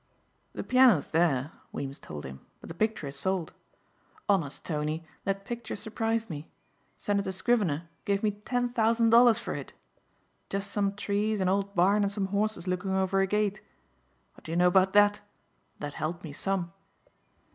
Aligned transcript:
"The 0.53 0.63
piano's 0.63 1.11
there," 1.11 1.51
Weems 1.71 1.99
told 1.99 2.25
him, 2.25 2.39
"but 2.59 2.69
the 2.69 2.73
picture 2.73 3.05
is 3.05 3.15
sold. 3.15 3.53
Honest, 4.27 4.65
Tony, 4.65 5.03
that 5.25 5.45
picture 5.45 5.75
surprised 5.75 6.27
me. 6.27 6.49
Senator 6.97 7.31
Scrivener 7.31 7.87
gave 8.03 8.23
me 8.23 8.31
ten 8.31 8.69
thousand 8.69 9.11
dollars 9.11 9.37
for 9.37 9.53
it. 9.53 9.73
Just 10.49 10.71
some 10.71 10.95
trees, 10.95 11.39
an 11.39 11.49
old 11.49 11.75
barn 11.75 12.01
and 12.01 12.11
some 12.11 12.29
horses 12.33 12.65
looking 12.67 12.89
over 12.89 13.19
a 13.21 13.27
gate. 13.27 13.61
What 14.33 14.43
do 14.45 14.51
you 14.51 14.55
know 14.57 14.69
about 14.69 14.93
that? 14.93 15.21
That 15.77 15.93
helped 15.93 16.23
me 16.23 16.33
some." 16.33 16.73